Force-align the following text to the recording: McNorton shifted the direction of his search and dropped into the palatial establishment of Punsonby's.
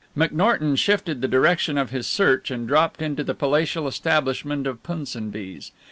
McNorton 0.17 0.75
shifted 0.79 1.21
the 1.21 1.27
direction 1.27 1.77
of 1.77 1.91
his 1.91 2.07
search 2.07 2.49
and 2.49 2.67
dropped 2.67 3.03
into 3.03 3.23
the 3.23 3.35
palatial 3.35 3.87
establishment 3.87 4.65
of 4.65 4.81
Punsonby's. 4.81 5.71